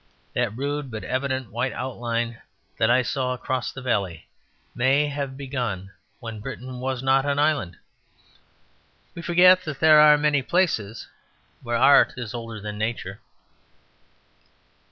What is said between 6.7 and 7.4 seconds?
was not an